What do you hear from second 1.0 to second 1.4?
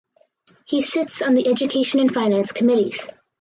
on